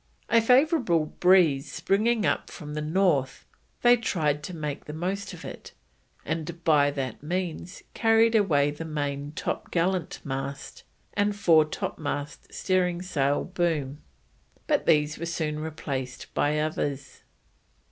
[0.29, 3.45] A favourable breeze springing up from the north,
[3.83, 5.73] they tried to make the most of it,
[6.25, 10.81] "and by that means carried away the main topgallant mast
[11.13, 14.01] and fore topmast steering sail boom,
[14.65, 17.21] but these were soon replaced by others."